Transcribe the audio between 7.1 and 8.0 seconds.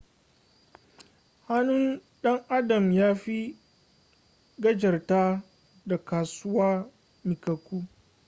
miƙaƙƙu